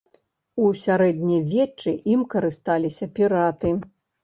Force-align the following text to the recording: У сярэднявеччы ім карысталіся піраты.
У 0.63 0.71
сярэднявеччы 0.83 1.95
ім 2.15 2.25
карысталіся 2.33 3.11
піраты. 3.21 3.79